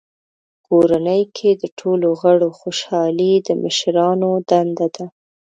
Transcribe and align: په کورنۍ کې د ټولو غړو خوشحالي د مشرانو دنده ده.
په 0.53 0.57
کورنۍ 0.67 1.21
کې 1.35 1.49
د 1.61 1.63
ټولو 1.79 2.07
غړو 2.21 2.49
خوشحالي 2.59 3.33
د 3.47 3.49
مشرانو 3.63 4.31
دنده 4.49 4.87
ده. 4.95 5.05